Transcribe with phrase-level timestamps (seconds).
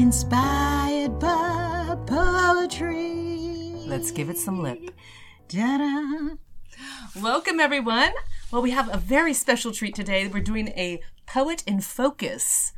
[0.00, 3.72] inspired by poetry.
[3.86, 4.90] Let's give it some lip.
[5.48, 6.34] Da-da.
[7.20, 8.12] Welcome, everyone.
[8.50, 10.26] Well, we have a very special treat today.
[10.26, 12.72] We're doing a Poet in Focus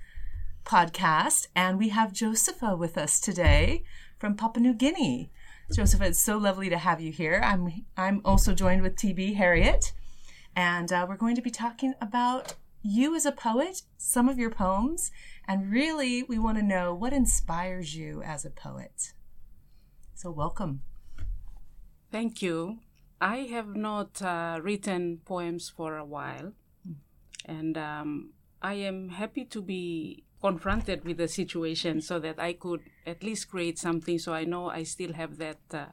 [0.65, 3.83] podcast, and we have Josepha with us today
[4.19, 5.31] from Papua New Guinea.
[5.73, 7.41] Josepha, it's so lovely to have you here.
[7.43, 9.93] I'm I'm also joined with TB Harriott,
[10.55, 12.55] and uh, we're going to be talking about
[12.87, 15.11] you as a poet, some of your poems,
[15.47, 19.13] and really we want to know what inspires you as a poet.
[20.15, 20.83] So, welcome.
[22.11, 22.79] Thank you.
[23.21, 26.53] I have not uh, written poems for a while,
[27.45, 28.31] and um,
[28.63, 33.51] I am happy to be confronted with the situation so that I could at least
[33.51, 34.19] create something.
[34.19, 35.87] So I know I still have that uh,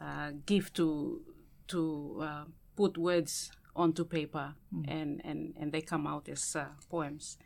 [0.00, 1.22] uh, gift to
[1.68, 2.44] to uh,
[2.76, 4.54] put words onto paper,
[4.88, 7.38] and, and and they come out as uh, poems.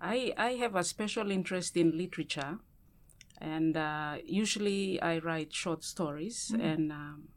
[0.00, 2.58] I I have a special interest in literature,
[3.38, 6.92] and uh, usually I write short stories and.
[6.92, 7.28] Um,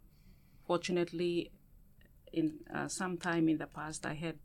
[0.65, 1.51] fortunately,
[2.31, 4.37] in uh, some time in the past, I had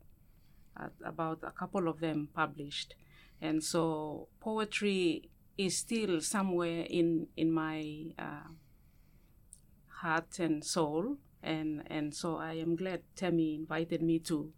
[0.77, 2.95] uh, about a couple of them published,
[3.41, 8.49] and so poetry is still somewhere in in my uh,
[10.03, 14.53] heart and soul, and and so I am glad Tammy invited me to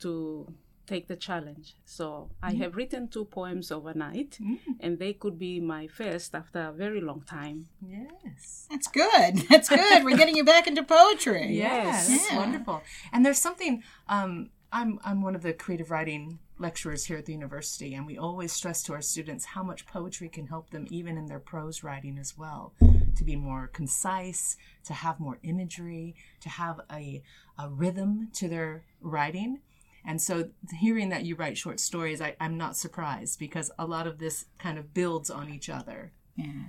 [0.00, 0.52] to
[0.86, 1.76] take the challenge.
[1.84, 4.38] So I have written two poems overnight,
[4.80, 7.68] and they could be my first after a very long time.
[7.80, 8.66] Yes.
[8.70, 9.36] That's good.
[9.48, 10.04] That's good.
[10.04, 11.54] We're getting you back into poetry.
[11.56, 12.36] Yes, Yeah.
[12.36, 12.82] wonderful.
[13.12, 13.82] And there's something.
[14.08, 18.18] Um, I'm I'm one of the creative writing lecturers here at the university, and we
[18.18, 21.82] always stress to our students how much poetry can help them, even in their prose
[21.82, 22.74] writing as well,
[23.16, 27.22] to be more concise, to have more imagery, to have a
[27.58, 29.60] a rhythm to their writing.
[30.04, 34.06] And so, hearing that you write short stories, I, I'm not surprised because a lot
[34.06, 36.12] of this kind of builds on each other.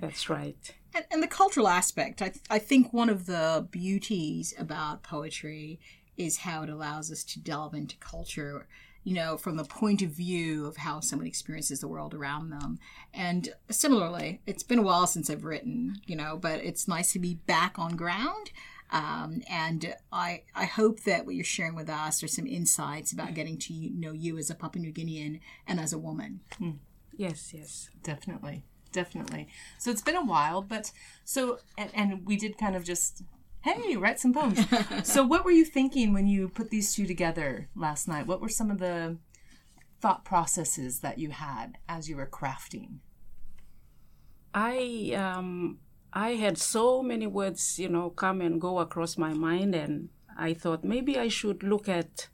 [0.02, 0.56] That's right.
[0.94, 5.80] And, and the cultural aspect, I, I think one of the beauties about poetry
[6.16, 8.66] is how it allows us to delve into culture,
[9.04, 12.78] you know, from the point of view of how someone experiences the world around them.
[13.12, 17.18] And similarly, it's been a while since I've written, you know, but it's nice to
[17.18, 18.52] be back on ground.
[18.90, 23.34] Um, and I, I hope that what you're sharing with us are some insights about
[23.34, 26.40] getting to know you as a Papua New Guinean and as a woman.
[27.16, 27.88] Yes, yes.
[28.02, 29.48] Definitely, definitely.
[29.78, 30.92] So it's been a while, but
[31.24, 33.22] so and, and we did kind of just
[33.62, 34.60] hey write some poems.
[35.04, 38.26] so what were you thinking when you put these two together last night?
[38.26, 39.18] What were some of the
[40.00, 42.98] thought processes that you had as you were crafting?
[44.54, 45.78] I um
[46.12, 50.52] I had so many words, you know, come and go across my mind, and I
[50.52, 52.28] thought maybe I should look at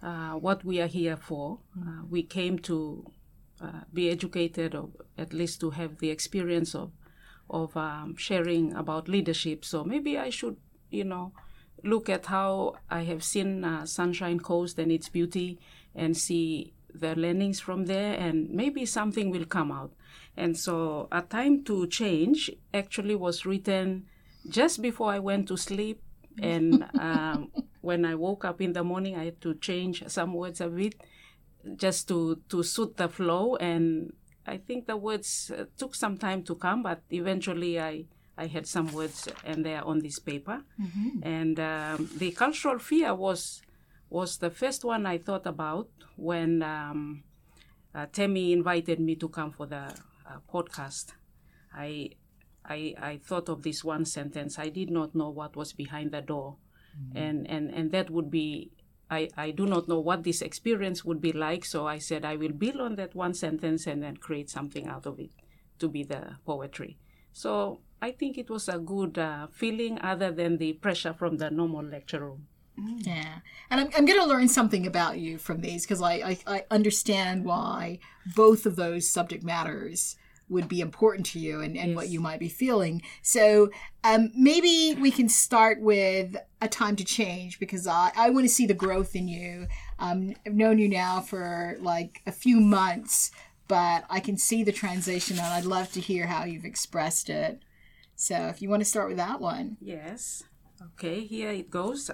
[0.00, 1.58] uh, what we are here for.
[1.76, 3.10] Uh, we came to
[3.60, 6.92] uh, be educated, or at least to have the experience of
[7.48, 9.64] of um, sharing about leadership.
[9.64, 10.56] So maybe I should,
[10.90, 11.32] you know,
[11.82, 15.58] look at how I have seen uh, Sunshine Coast and its beauty,
[15.94, 19.92] and see the learnings from there, and maybe something will come out.
[20.36, 24.06] And so, A Time to Change actually was written
[24.48, 26.02] just before I went to sleep.
[26.40, 30.60] And um, when I woke up in the morning, I had to change some words
[30.60, 30.94] a bit
[31.76, 33.56] just to, to suit the flow.
[33.56, 34.12] And
[34.46, 38.04] I think the words uh, took some time to come, but eventually I,
[38.38, 40.62] I had some words and they are on this paper.
[41.22, 43.62] And um, the cultural fear was
[44.10, 47.24] was the first one I thought about when um,
[47.94, 49.84] uh, Temi invited me to come for the
[50.30, 51.12] uh, podcast.
[51.74, 52.10] I,
[52.64, 54.58] I I thought of this one sentence.
[54.58, 56.56] I did not know what was behind the door,
[57.14, 58.70] and and and that would be.
[59.08, 62.34] I, I do not know what this experience would be like, so I said I
[62.34, 65.30] will build on that one sentence and then create something out of it
[65.78, 66.98] to be the poetry.
[67.32, 71.50] So I think it was a good uh, feeling other than the pressure from the
[71.50, 72.46] normal lecture room.
[72.78, 73.38] Yeah,
[73.68, 76.64] and I'm, I'm going to learn something about you from these because I, I I
[76.70, 77.98] understand why
[78.36, 80.16] both of those subject matters
[80.48, 83.02] would be important to you and, and what you might be feeling.
[83.22, 83.70] So
[84.04, 88.54] um, maybe we can start with a time to change because I, I want to
[88.58, 89.66] see the growth in you.
[89.98, 93.32] Um, I've known you now for like a few months,
[93.66, 97.62] but I can see the transition and I'd love to hear how you've expressed it.
[98.16, 99.76] So if you want to start with that one.
[99.80, 100.42] Yes.
[100.82, 102.10] Okay, here it goes.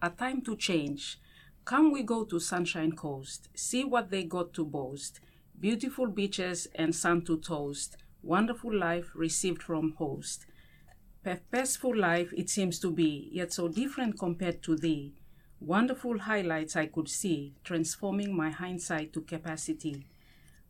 [0.00, 1.20] A time to change.
[1.66, 3.50] Come, we go to Sunshine Coast.
[3.54, 5.20] See what they got to boast.
[5.60, 7.98] Beautiful beaches and sun to toast.
[8.22, 10.46] Wonderful life received from host.
[11.22, 15.12] Purposeful life it seems to be, yet so different compared to thee.
[15.60, 20.06] Wonderful highlights I could see, transforming my hindsight to capacity.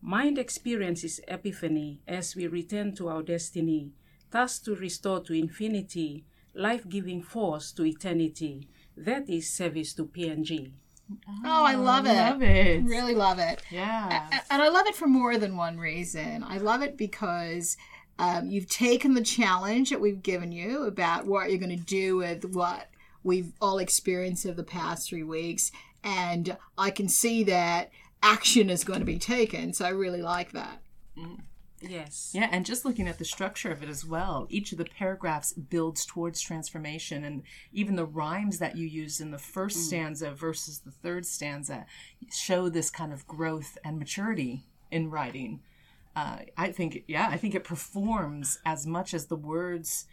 [0.03, 3.93] Mind experiences epiphany as we return to our destiny,
[4.33, 6.25] thus to restore to infinity,
[6.55, 8.69] life giving force to eternity.
[8.97, 10.73] That is service to PNG.
[11.45, 12.15] Oh, I love it.
[12.15, 12.83] Love it.
[12.85, 13.63] Really love it.
[13.71, 14.29] Yeah.
[14.33, 16.43] A- And I love it for more than one reason.
[16.43, 17.77] I love it because
[18.19, 22.17] um, you've taken the challenge that we've given you about what you're going to do
[22.17, 22.89] with what
[23.23, 25.71] we've all experienced over the past three weeks.
[26.05, 27.91] And I can see that
[28.23, 29.73] action is going to be taken.
[29.73, 30.81] So I really like that.
[31.83, 32.31] Yes.
[32.35, 35.53] Yeah, and just looking at the structure of it as well, each of the paragraphs
[35.53, 37.43] builds towards transformation, and
[37.73, 41.87] even the rhymes that you used in the first stanza versus the third stanza
[42.31, 45.61] show this kind of growth and maturity in writing.
[46.15, 50.07] Uh, I think, yeah, I think it performs as much as the words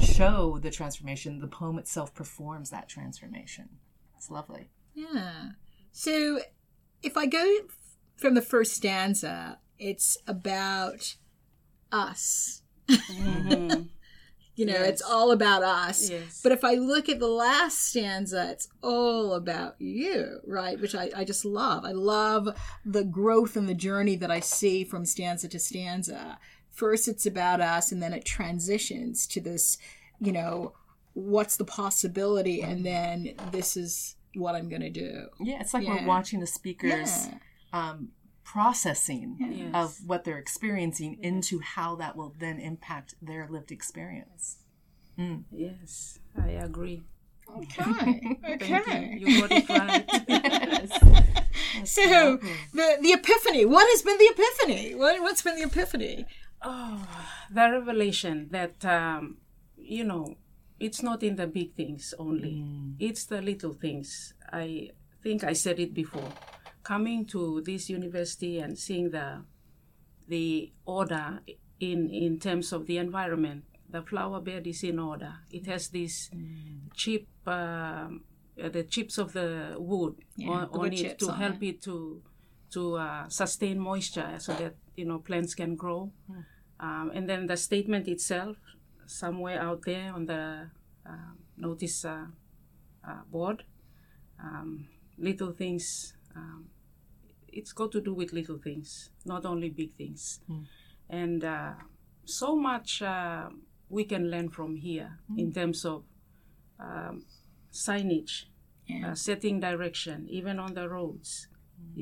[0.00, 1.40] show the transformation.
[1.40, 3.68] The poem itself performs that transformation.
[4.16, 4.70] It's lovely.
[4.94, 5.50] Yeah.
[5.92, 6.40] So
[7.02, 7.60] if I go
[8.16, 11.16] from the first stanza, it's about
[11.92, 12.62] us.
[14.58, 16.08] You know, it's all about us.
[16.08, 16.40] Yes.
[16.42, 20.80] But if I look at the last stanza, it's all about you, right?
[20.80, 21.84] Which I, I just love.
[21.84, 22.48] I love
[22.82, 26.38] the growth and the journey that I see from stanza to stanza.
[26.70, 29.76] First, it's about us, and then it transitions to this,
[30.20, 30.72] you know,
[31.12, 32.62] what's the possibility?
[32.62, 35.26] And then this is what I'm going to do.
[35.38, 36.00] Yeah, it's like Yeah.
[36.00, 37.38] we're watching the speakers Yeah.
[37.90, 38.08] um,
[38.56, 39.70] processing Yes.
[39.74, 44.44] of what they're experiencing into how that will then impact their lived experience.
[45.52, 46.18] Yes.
[46.48, 47.02] I agree.
[47.58, 47.84] Okay.
[48.42, 49.18] Thank okay.
[49.20, 49.26] you.
[49.26, 50.90] You got it right.
[51.84, 52.02] So
[52.78, 53.62] the the epiphany.
[53.74, 54.94] What has been the epiphany?
[54.94, 56.24] What, what's been the epiphany?
[56.62, 57.06] Oh,
[57.56, 59.36] the revelation that um,
[59.76, 60.24] you know
[60.80, 62.54] it's not in the big things only
[62.98, 64.90] it's the little things i
[65.22, 66.30] think i said it before
[66.86, 69.28] coming to this university and seeing the
[70.28, 71.40] the order
[71.80, 75.32] in in terms of the environment the flower bed is in order.
[75.50, 76.30] It has this
[76.94, 78.24] chip um,
[78.62, 80.14] uh, the chips of the wood
[80.48, 81.82] on, the on it to on help it.
[81.82, 82.22] to
[82.72, 86.10] to uh, sustain moisture so that you know plants can grow.
[86.78, 88.56] Um, and then the statement itself
[89.06, 90.68] somewhere out there on the
[91.08, 92.26] uh, notice uh,
[93.06, 93.62] uh, board
[94.42, 96.66] um, little things um,
[97.58, 100.40] it's got to do with little things not only big things.
[101.08, 101.72] And uh,
[102.24, 103.48] so much uh,
[103.88, 106.02] we can learn from here in terms of
[106.80, 107.24] um,
[107.72, 108.34] signage
[108.88, 109.10] Yeah.
[109.10, 111.48] uh, setting direction even on the roads.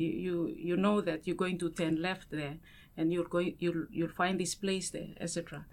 [0.00, 0.36] You, you
[0.68, 2.56] you know that you're going to turn left there
[2.96, 5.64] and you're going you'll you'll find this place there etc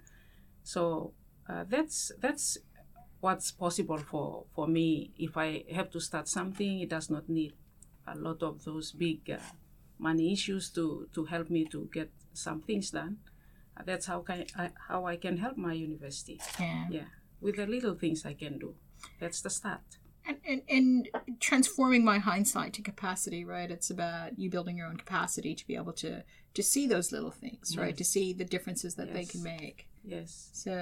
[0.72, 1.12] so
[1.50, 2.46] uh, that's that's
[3.20, 4.88] what's possible for for me.
[5.26, 7.52] If i have to start something it does not need
[8.06, 9.38] a lot of those big uh,
[9.98, 13.16] money issues to to help me to get some things done
[13.76, 16.86] Uh, that's how can I, how i can help my university Yeah.
[16.90, 17.08] yeah
[17.40, 18.74] with the little things i can do
[19.20, 19.98] that's the start
[20.28, 21.08] And, and, and
[21.40, 23.70] transforming my hindsight to capacity, right?
[23.76, 26.22] It's about you building your own capacity to be able to
[26.54, 27.96] to see those little things, right?
[27.96, 29.88] To see the differences that they can make.
[30.04, 30.74] yes So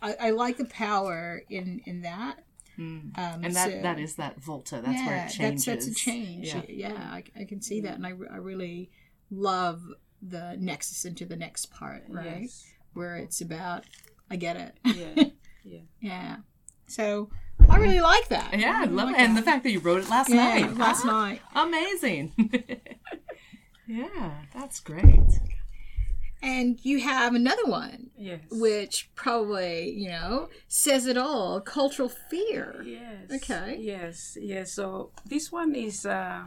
[0.00, 2.34] I, I like the power in in that.
[2.76, 4.82] Um, And that, so- that is that volta.
[4.84, 5.64] That's where it changes.
[5.66, 6.46] that's a change.
[6.46, 6.62] Yeah.
[6.68, 8.90] Yeah, I, I can see that, and I, I really
[9.30, 9.82] love
[10.20, 12.42] the nexus into the next part, right?
[12.42, 12.64] yes
[12.94, 13.84] Where it's about,
[14.30, 14.78] I get it.
[14.84, 15.24] yeah
[15.64, 16.36] yeah yeah.
[16.86, 17.30] So
[17.68, 18.58] I really like that.
[18.58, 19.20] Yeah, I love like it.
[19.22, 20.76] And the fact that you wrote it last Yeah, night.
[20.76, 21.40] last Ah, night.
[21.54, 22.32] Amazing.
[23.86, 25.20] yeah, that's great.
[26.42, 32.82] And you have another one, yes which probably, you know, says it all cultural fear.
[32.84, 33.42] Yes.
[33.42, 33.78] Okay.
[33.80, 34.36] Yes.
[34.40, 34.72] Yes.
[34.72, 36.44] So this one is, uh,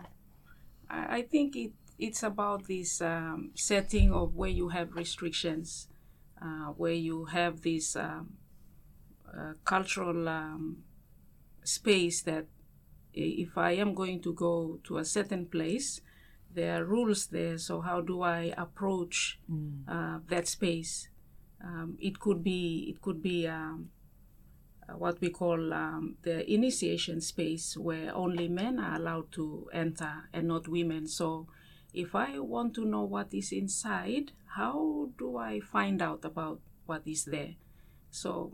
[0.89, 5.87] I think it it's about this um, setting of where you have restrictions,
[6.41, 8.33] uh, where you have this um,
[9.27, 10.83] uh, cultural um,
[11.63, 12.45] space that
[13.13, 16.01] if I am going to go to a certain place,
[16.53, 17.57] there are rules there.
[17.57, 19.39] So how do I approach
[19.87, 21.09] uh, that space?
[21.63, 23.89] Um, it could be it could be um,
[24.87, 30.29] uh, what we call um, the initiation space where only men are allowed to enter
[30.33, 31.07] and not women.
[31.07, 31.47] So,
[31.93, 37.01] if I want to know what is inside, how do I find out about what
[37.05, 37.55] is there?
[38.11, 38.53] So,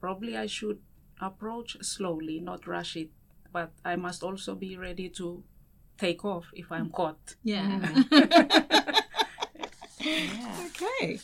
[0.00, 0.80] probably I should
[1.20, 3.10] approach slowly, not rush it,
[3.52, 5.42] but I must also be ready to
[5.98, 7.36] take off if I'm caught.
[7.42, 8.02] Yeah.
[10.00, 10.66] Yeah.
[10.66, 11.18] okay.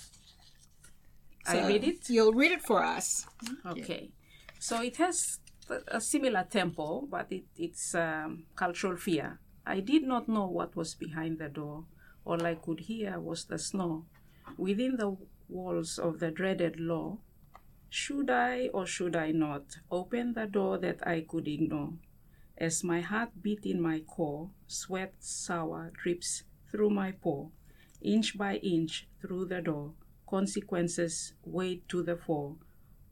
[1.47, 2.11] I read it?
[2.11, 3.27] You'll read it for us.
[3.67, 4.11] Okay.
[4.59, 5.39] So it has
[5.89, 9.39] a similar tempo, but it, it's um, cultural fear.
[9.67, 11.85] I did not know what was behind the door,
[12.25, 14.07] All I could hear was the snow.
[14.57, 15.17] Within the
[15.49, 17.19] walls of the dreaded law,
[17.91, 21.93] should I or should I not open the door that I could ignore?
[22.57, 27.51] As my heart beat in my core, sweat sour drips through my pore.
[28.01, 29.93] Inch by inch through the door,
[30.29, 32.57] consequences wade to the fore.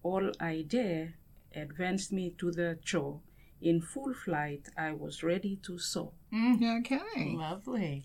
[0.02, 1.14] All I dare
[1.54, 3.20] advanced me to the shore.
[3.61, 6.12] In full flight, I was ready to soar.
[6.32, 7.34] Okay.
[7.37, 8.04] Lovely.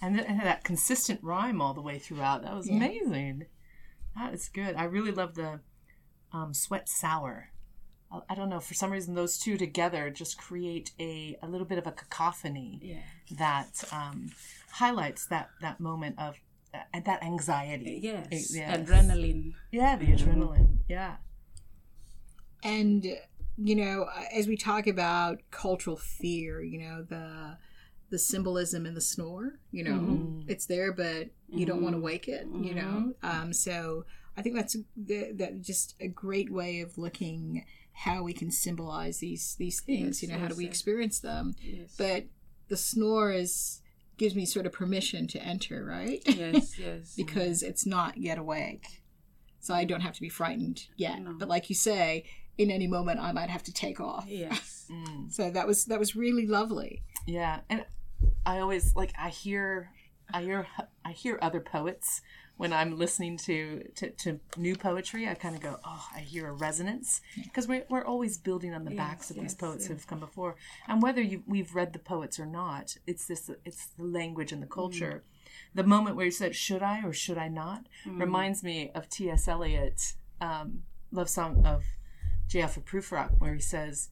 [0.00, 2.42] And, th- and that consistent rhyme all the way throughout.
[2.42, 3.46] That was amazing.
[4.16, 4.76] That is good.
[4.76, 5.60] I really love the
[6.32, 7.51] um, sweat sour.
[8.12, 11.66] I, I don't know, for some reason, those two together just create a, a little
[11.66, 12.96] bit of a cacophony Yeah.
[13.38, 14.30] that um,
[14.72, 16.36] highlights that, that moment of
[16.74, 18.00] uh, that anxiety.
[18.02, 18.26] Yes.
[18.30, 18.78] It- yes.
[18.78, 19.52] Adrenaline.
[19.70, 20.78] Yeah, the adrenaline.
[20.88, 21.16] Yeah.
[22.62, 23.04] And
[23.58, 27.58] you know, as we talk about cultural fear, you know the
[28.10, 29.58] the symbolism in the snore.
[29.70, 32.46] You know, it's there, but you don't want to wake it.
[32.54, 34.04] You know, um, so
[34.36, 34.76] I think that's
[35.06, 40.22] that, that just a great way of looking how we can symbolize these these things.
[40.22, 41.54] Yes, you know, how do we experience them?
[41.60, 41.94] Yes.
[41.96, 42.24] But
[42.68, 43.80] the snore is
[44.16, 46.22] gives me sort of permission to enter, right?
[46.26, 47.14] yes, yes.
[47.16, 49.02] because it's not yet awake.
[49.60, 51.20] So I don't have to be frightened yet.
[51.20, 51.34] No.
[51.38, 52.24] But like you say,
[52.58, 54.24] in any moment I might have to take off.
[54.28, 54.70] Yes.
[54.92, 55.32] Mm.
[55.32, 57.02] So that was that was really lovely.
[57.26, 57.86] Yeah, and
[58.44, 59.90] I always like I hear
[60.34, 60.66] I hear
[61.02, 62.20] I hear other poets
[62.56, 65.28] when I'm listening to to, to new poetry.
[65.28, 68.84] I kind of go, oh, I hear a resonance because we're we're always building on
[68.84, 70.56] the backs of these yes, poets who've come before,
[70.88, 74.62] and whether you we've read the poets or not, it's this it's the language and
[74.62, 75.24] the culture.
[75.74, 79.48] The moment where you said "should I" or "should I not" reminds me of T.S.
[79.48, 81.84] Eliot's um, love song of
[82.48, 82.62] J.
[82.62, 84.10] Alfred Prufrock, where he says,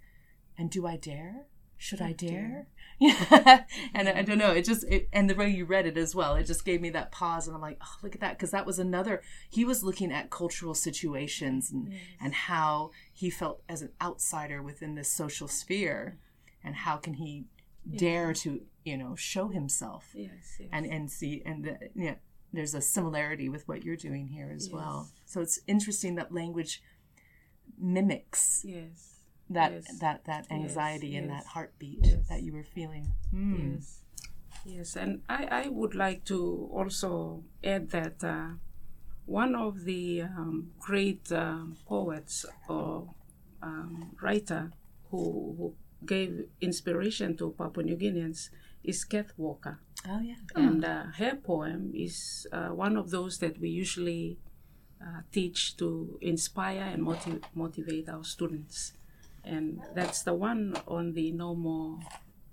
[0.57, 1.47] "And do I dare?
[1.81, 2.69] Should I dare?"
[2.99, 4.53] Yeah, and I, I don't know.
[4.53, 6.91] It just it, and the way you read it as well, it just gave me
[6.91, 9.23] that pause, and I'm like, oh, look at that, because that was another.
[9.49, 14.95] He was looking at cultural situations and and how he felt as an outsider within
[14.97, 16.19] this social sphere,
[16.63, 17.47] and how can he
[17.97, 20.57] dare to you know show himself Yes.
[20.61, 20.69] Yes.
[20.71, 22.17] and and see and the, yeah
[22.53, 26.83] there's a similarity with what you're doing here as well so it's interesting that language
[27.79, 29.10] mimics yes.
[29.51, 29.99] That Yes.
[29.99, 32.29] that that anxiety and yes, that heartbeat yes.
[32.29, 33.75] that you were feeling Hmm.
[33.75, 33.97] Yes.
[34.67, 38.51] Yes, and I, I would like to also add that uh,
[39.25, 43.09] one of the um, great um poets or
[43.63, 44.71] um, writer
[45.11, 45.75] who, who
[46.07, 48.51] gave inspiration to Papua New Guineans
[48.85, 49.79] is Kath Walker.
[50.09, 54.39] oh yeah And uh, her poem is uh, one of those that we usually
[55.01, 58.93] uh, teach to inspire and motiv- motivate our students.
[59.45, 61.99] And that's the one on the no more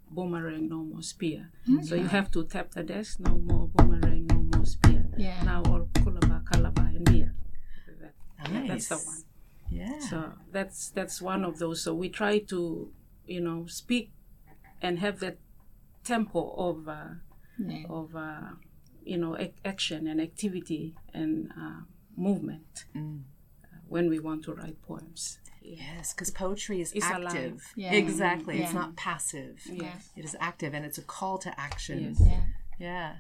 [0.10, 1.52] boomerang, no more spear.
[1.84, 5.06] So you have to tap the desk, no more boomerang, no more spear.
[5.18, 5.44] Yeah.
[5.44, 7.34] Now all colour bar, kalaba, and beer.
[8.00, 9.24] That- That's the one.
[9.70, 11.82] yeah So that's that's one of those.
[11.84, 12.92] So we try to,
[13.26, 14.12] you know, speak
[14.82, 15.38] and have that
[16.04, 17.16] tempo of uh,
[17.60, 17.84] Yeah.
[17.90, 18.52] of uh,
[19.04, 21.82] you know ac- action and activity and uh,
[22.16, 23.24] movement Mm.
[23.64, 25.40] uh, when we want to write poems.
[25.68, 27.74] Yes because poetry is It's active alive.
[27.76, 27.92] Yeah.
[27.94, 30.10] exactly it's not passive Yes.
[30.16, 32.22] it is active and it's a call to action Yes.
[32.26, 32.44] Yeah.
[32.80, 33.14] yeah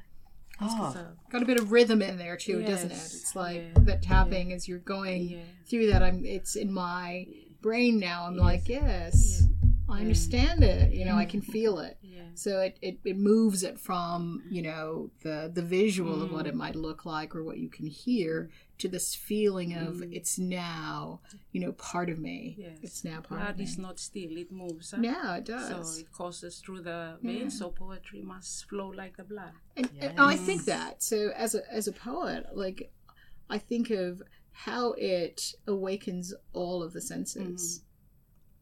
[0.61, 2.95] oh So, uh, Got a bit of rhythm in there too, doesn't it?
[2.95, 3.83] It's like Yeah.
[3.83, 5.43] that tapping as you're going Yeah.
[5.69, 6.01] through that.
[6.01, 6.25] I'm.
[6.25, 7.27] It's in my
[7.61, 8.25] brain now.
[8.25, 9.43] I'm like, yes,
[9.89, 10.93] I understand it.
[10.93, 11.97] You know, I can feel it.
[12.01, 12.23] yeah.
[12.33, 16.49] So it, it, it moves it from, you know, the, the visual of what mm.
[16.49, 18.49] it might look like or what you can hear
[18.79, 22.55] to this feeling of it's now, you know, part of me.
[22.59, 22.77] Yes.
[22.83, 23.63] It's now part Blood of me.
[23.63, 24.91] is not still; it moves.
[24.91, 24.97] huh?
[25.01, 25.67] Yeah, it does.
[25.93, 27.57] So it courses through the veins.
[27.57, 29.51] So poetry must flow like the blood.
[29.75, 31.01] and, and I think that.
[31.01, 32.91] So as a as a poet, like
[33.49, 37.81] I think of how it awakens all of the senses.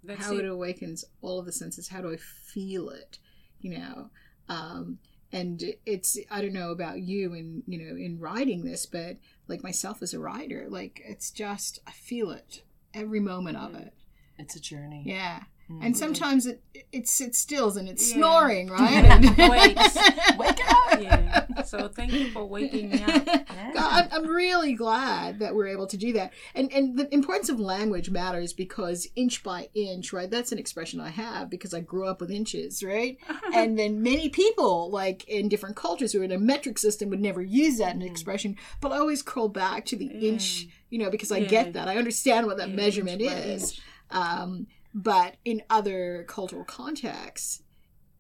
[0.04, 0.50] That's how it it.
[0.50, 3.18] awakens all of the senses how do i feel it
[3.60, 4.12] you know
[4.50, 5.00] um
[5.32, 9.64] and it's i don't know about you and you know in writing this but like
[9.64, 12.62] myself as a writer like it's just i feel it
[12.94, 13.88] every moment of mm.
[13.88, 13.94] it
[14.38, 15.84] it's a journey yeah mm-hmm.
[15.84, 16.62] and sometimes it
[16.92, 18.18] it sits stills and it's Yeah.
[18.18, 19.96] snoring right And- Wakes.
[20.38, 21.64] wake up Yeah.
[21.64, 23.28] So thank you for waking me up.
[23.86, 26.34] God, I'm, I'm really glad that we're able to do that.
[26.54, 30.30] And and the importance of language matters because inch by inch, right?
[30.30, 33.18] That's an expression I have because I grew up with inches, right?
[33.54, 37.22] and then many people, like in different cultures who are in a metric system, would
[37.22, 38.56] never use that in an expression.
[38.82, 41.48] But I always curl back to the inch, you know, because I Yeah.
[41.48, 41.88] get that.
[41.88, 43.80] I understand what that Yeah, measurement is.
[44.12, 47.62] Um, but in other cultural contexts,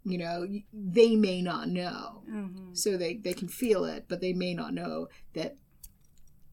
[0.05, 2.77] you know they may not know Mhm.
[2.77, 5.57] so they they can feel it but they may not know that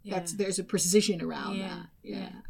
[0.02, 0.14] Yeah.
[0.14, 2.16] that's there's a precision around Yeah, that yeah.
[2.18, 2.40] yeah.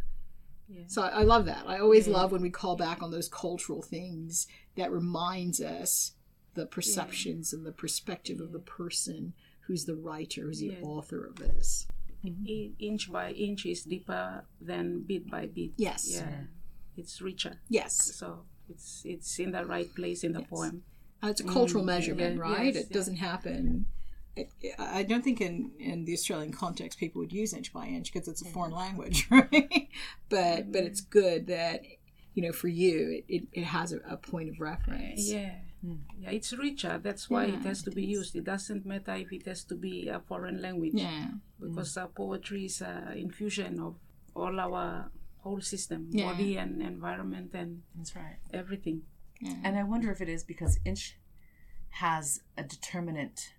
[0.68, 0.84] Yeah.
[0.86, 2.14] so I, I love that i always Yeah.
[2.14, 6.12] love when we call back on those cultural things that reminds us
[6.54, 9.34] the perceptions and the perspective of the person
[9.66, 10.82] who's the writer who's the Yeah.
[10.82, 11.86] author of this
[12.24, 15.72] I- inch by inch is deeper than bit by bit.
[15.76, 16.08] Yes.
[16.08, 16.44] Yeah.
[16.96, 17.60] It's richer.
[17.68, 20.84] yes So it's it's in the right place in the poem.
[21.22, 22.74] Uh, it's a cultural Mm, measurement, yeah, right?
[22.74, 22.94] yes, it yeah.
[22.94, 23.86] doesn't happen.
[24.34, 28.12] It, I don't think in, in the Australian context people would use inch by inch
[28.12, 29.88] because it's a foreign language, right?
[30.30, 31.82] But but it's good that
[32.34, 35.30] you know for you it, it, it has a, a point of reference.
[35.30, 35.54] Yeah.
[36.20, 36.98] Yeah, it's richer.
[37.02, 38.36] That's why it has to be used.
[38.36, 41.26] It doesn't matter if it has to be a foreign language Yeah.
[41.60, 43.96] because uh, poetry is an infusion of
[44.36, 46.26] all our whole system, Yeah.
[46.32, 48.36] body and environment and That's right.
[48.54, 49.02] everything.
[49.42, 49.66] Mm-hmm.
[49.66, 51.16] And I wonder if it is because inch
[51.90, 53.52] has a determinant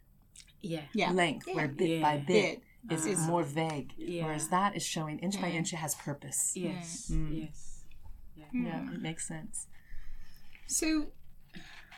[0.62, 0.84] Yeah.
[0.94, 1.12] Yeah.
[1.12, 2.24] length where bit by Yeah.
[2.26, 3.28] bit, Bit is uh-huh.
[3.28, 4.26] more vague, Yeah.
[4.26, 6.52] whereas that is showing inch by inch it has purpose.
[6.56, 7.10] Yes.
[7.12, 7.44] Mm.
[7.44, 7.84] Yes.
[8.36, 8.94] Yeah, mm.
[8.96, 9.68] it makes sense.
[10.68, 11.08] So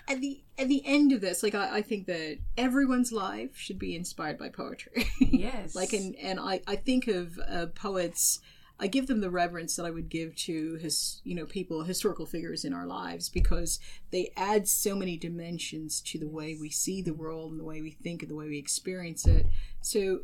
[0.08, 3.80] at the at the end of this, like I, I think that everyone's life should
[3.80, 5.08] be inspired by poetry.
[5.20, 5.76] Yes.
[5.76, 8.40] like and and I, I think of uh, poets
[8.80, 12.26] i give them the reverence that i would give to his you know people historical
[12.26, 13.80] figures in our lives because
[14.12, 17.82] they add so many dimensions to the way we see the world and the way
[17.82, 19.46] we think and the way we experience it.
[19.82, 20.22] So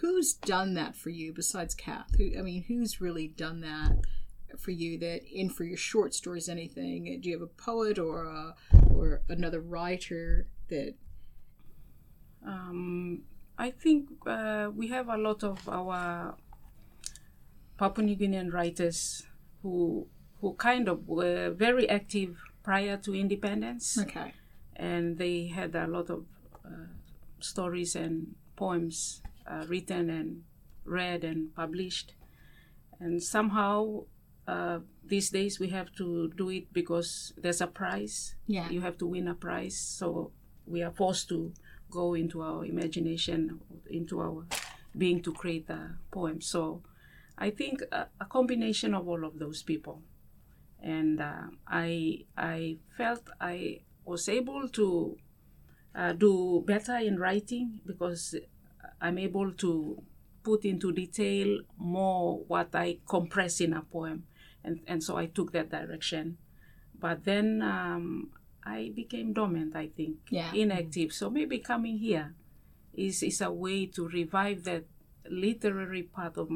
[0.00, 2.14] who's done that for you besides kath?
[2.16, 3.92] Who i mean who's really done that
[4.58, 7.20] for you that in for your short stories anything?
[7.20, 8.54] Do you have a poet or a,
[8.92, 10.94] or another writer that
[12.46, 13.22] Um,
[13.56, 16.36] I think uh, we have a lot of our
[17.78, 19.24] Papua New Guinean writers
[19.62, 20.06] who
[20.40, 24.34] who kind of were very active prior to independence, okay
[24.76, 26.24] and they had a lot of
[26.64, 26.86] uh,
[27.40, 30.42] stories and poems uh, written and
[30.84, 32.14] read and published.
[33.00, 34.04] And somehow,
[34.46, 38.34] uh, these days we have to do it because there's a prize.
[38.46, 38.68] Yeah.
[38.70, 40.32] You have to win a prize, so
[40.66, 41.52] we are forced to
[41.90, 44.46] go into our imagination, into our
[44.96, 46.40] being to create a poem.
[46.40, 46.82] So,
[47.36, 50.02] I think a, a combination of all of those people,
[50.82, 55.16] and uh, I I felt I was able to
[55.94, 58.34] uh, do better in writing because
[59.00, 60.02] I'm able to
[60.42, 64.24] put into detail more what I compress in a poem,
[64.62, 66.38] and and so I took that direction.
[67.00, 68.30] But then um,
[68.64, 69.74] I became dormant.
[69.76, 70.52] I think Yeah.
[70.54, 71.12] inactive.
[71.12, 72.34] So maybe coming here
[72.94, 74.84] is is a way to revive that
[75.28, 76.48] literary part of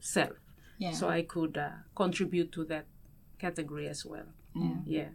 [0.00, 0.36] myself,
[0.78, 2.86] yeah so I could uh, contribute to that
[3.38, 4.26] category as well.
[4.86, 5.08] Yeah.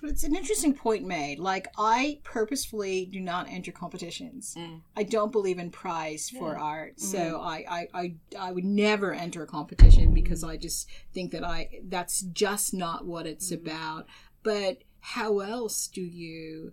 [0.00, 1.40] But it's an interesting point made.
[1.40, 4.54] Like, I purposefully do not enter competitions.
[4.56, 4.82] Mm.
[4.96, 7.00] I don't believe in prize for art, mm.
[7.00, 11.42] so I, I, I, I would never enter a competition because I just think that
[11.42, 13.60] I that's just not what it's mm.
[13.60, 14.06] about.
[14.44, 16.72] But how else do you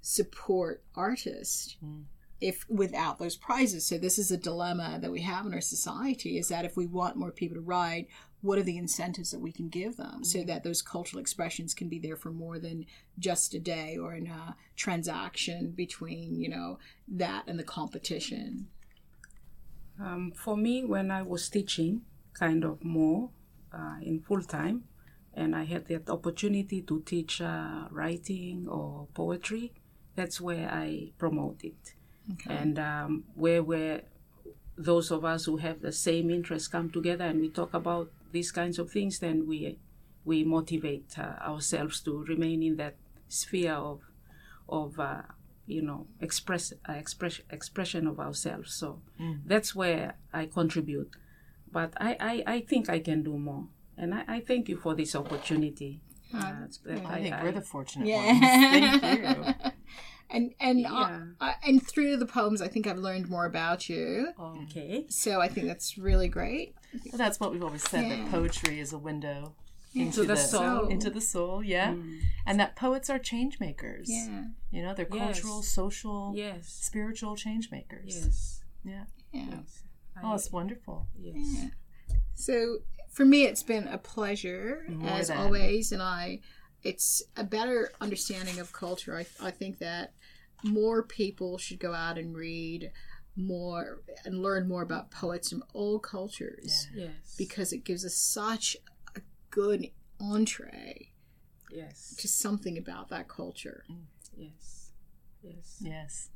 [0.00, 1.76] support artists
[2.50, 3.86] if without those prizes?
[3.86, 6.86] So this is a dilemma that we have in our society: is that if we
[6.86, 8.08] want more people to write,
[8.42, 11.88] what are the incentives that we can give them so that those cultural expressions can
[11.88, 12.84] be there for more than
[13.18, 16.78] just a day or in a transaction between you know
[17.08, 18.68] that and the competition
[20.00, 22.02] Um, for me, when I was teaching,
[22.34, 23.30] kind of more
[23.72, 24.84] uh, in full time,
[25.34, 29.72] and I had that opportunity to teach uh, writing or poetry,
[30.16, 31.94] that's where I promote it.
[32.48, 34.02] And um, where where
[34.76, 38.50] those of us who have the same interests come together and we talk about these
[38.52, 39.78] kinds of things, then we
[40.24, 42.94] we motivate uh, ourselves to remain in that
[43.28, 44.00] sphere of
[44.68, 45.22] of uh,
[45.66, 48.72] you know express uh, express expression of ourselves.
[48.74, 49.00] So
[49.44, 51.10] that's where I contribute.
[51.70, 54.94] But I, I, I think I can do more, and I, I thank you for
[54.94, 56.00] this opportunity.
[56.34, 58.24] Uh, that I think we're the fortunate Yeah.
[58.24, 59.00] ones.
[59.00, 59.70] Thank you.
[60.32, 61.20] and and Yeah.
[61.40, 65.04] uh, and through the poems i think i've learned more about you okay.
[65.08, 66.74] so i think that's really great
[67.10, 69.54] Well, that's what we've always said that poetry is a window
[69.94, 70.88] into, the soul.
[70.88, 71.94] into the soul, yeah.
[72.46, 74.08] And that poets are change makers.
[74.10, 75.18] yeah You know, they're Yes.
[75.42, 76.66] cultural, social, Yes.
[76.66, 78.14] spiritual change makers.
[78.24, 78.62] Yes.
[78.84, 79.04] Yeah.
[79.32, 79.58] yeah
[80.24, 81.08] Oh, it's wonderful.
[81.20, 81.66] Yes.
[82.34, 82.78] So
[83.10, 85.36] for me, it's been a pleasure More as than.
[85.36, 86.40] always, and I,
[86.82, 89.14] it's a better understanding of culture.
[89.18, 90.14] I, I think that
[90.64, 92.90] more people should go out and read
[93.36, 97.34] more and learn more about poets from all cultures Yes.
[97.38, 98.76] because it gives us such
[99.16, 99.20] a
[99.50, 101.08] good entree
[101.74, 102.14] Yes.
[102.20, 103.84] Just something about that culture.
[103.90, 104.02] Mm,
[104.36, 104.90] yes.
[105.42, 105.76] Yes.
[105.80, 106.28] Yes.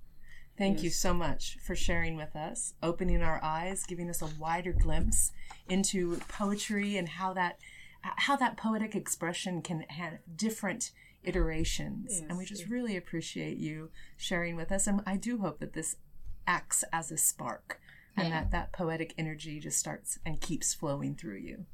[0.56, 4.72] Thank you so much for sharing with us, opening our eyes, giving us a wider
[4.72, 5.32] glimpse
[5.68, 7.58] into poetry and how that
[8.00, 10.92] how that poetic expression can have different
[11.26, 12.20] iterations.
[12.28, 12.70] and we just yes.
[12.70, 15.96] really appreciate you sharing with us and I do hope that this
[16.46, 17.80] acts as a spark
[18.16, 18.40] and Yeah.
[18.42, 21.66] that that poetic energy just starts and keeps flowing through you.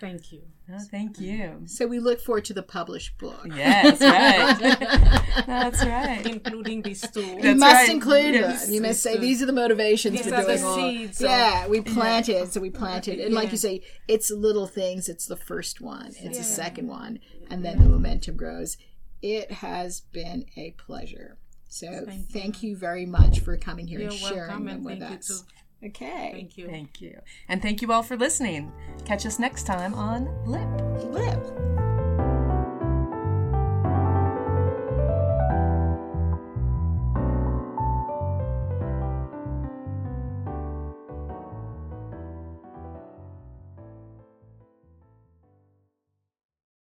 [0.00, 0.42] Thank you.
[0.70, 1.62] Oh, thank you.
[1.66, 3.46] So we look forward to the published book.
[3.54, 5.22] Yes, right.
[5.46, 6.26] That's right.
[6.26, 7.20] Including these two.
[7.24, 7.88] You That's must right.
[7.88, 8.66] include Yes.
[8.66, 8.74] them.
[8.74, 10.76] You must say these are the motivations These for are the doing all.
[10.76, 15.08] seeds of- Yeah, we planted, so we planted, and like you say, it's little things.
[15.08, 18.76] It's the first one, it's the second one, and then the momentum grows.
[19.22, 21.38] It has been a pleasure.
[21.68, 22.76] So thank, Thank you.
[22.76, 25.44] very much for coming here You're and sharing welcome them and with thank you us.
[25.80, 25.86] Too.
[25.88, 26.66] Okay, Thank you.
[26.68, 27.20] Thank you.
[27.48, 28.72] And thank you all for listening.
[29.04, 30.68] Catch us next time on Lip.
[31.12, 31.75] Lip.